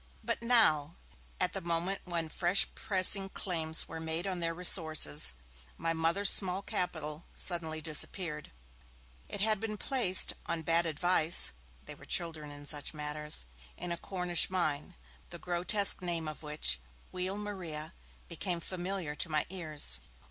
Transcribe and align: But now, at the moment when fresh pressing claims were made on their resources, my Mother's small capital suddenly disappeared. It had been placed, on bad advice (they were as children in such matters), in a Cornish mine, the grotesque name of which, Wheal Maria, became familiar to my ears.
But 0.23 0.41
now, 0.41 0.95
at 1.39 1.53
the 1.53 1.61
moment 1.61 2.01
when 2.05 2.27
fresh 2.27 2.65
pressing 2.73 3.29
claims 3.29 3.87
were 3.87 3.99
made 3.99 4.25
on 4.25 4.39
their 4.39 4.55
resources, 4.55 5.33
my 5.77 5.93
Mother's 5.93 6.31
small 6.33 6.63
capital 6.63 7.23
suddenly 7.35 7.81
disappeared. 7.81 8.49
It 9.29 9.41
had 9.41 9.59
been 9.59 9.77
placed, 9.77 10.33
on 10.47 10.63
bad 10.63 10.87
advice 10.87 11.51
(they 11.85 11.93
were 11.93 12.05
as 12.05 12.15
children 12.15 12.49
in 12.49 12.65
such 12.65 12.95
matters), 12.95 13.45
in 13.77 13.91
a 13.91 13.97
Cornish 13.99 14.49
mine, 14.49 14.95
the 15.29 15.37
grotesque 15.37 16.01
name 16.01 16.27
of 16.27 16.41
which, 16.41 16.79
Wheal 17.13 17.37
Maria, 17.37 17.93
became 18.27 18.59
familiar 18.59 19.13
to 19.13 19.29
my 19.29 19.45
ears. 19.51 19.99